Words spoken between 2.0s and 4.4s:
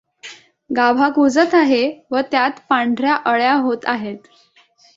व त्यात पांढर्या अळ्या होत आहेत.